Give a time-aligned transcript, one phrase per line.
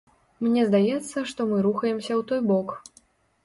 [0.45, 2.77] Мне здаецца, што мы рухаемся ў той бок.